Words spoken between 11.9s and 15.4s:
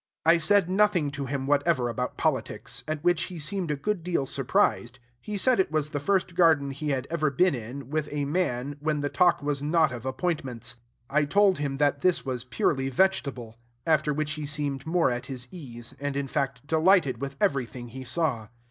this was purely vegetable; after which he seemed more at